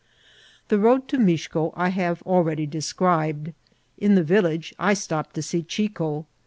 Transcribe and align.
The 0.69 0.79
road 0.79 1.07
to 1.09 1.19
Mixco 1.19 1.73
I 1.77 1.89
have 1.89 2.23
already 2.23 2.65
described. 2.65 3.53
In 3.99 4.15
the 4.15 4.23
village 4.23 4.73
I 4.79 4.95
stopped 4.95 5.35
to 5.35 5.43
see 5.43 5.61
Chico. 5.61 6.25